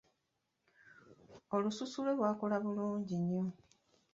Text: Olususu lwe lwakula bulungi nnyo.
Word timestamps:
Olususu 1.55 1.99
lwe 2.03 2.13
lwakula 2.17 2.57
bulungi 2.63 3.15
nnyo. 3.21 3.43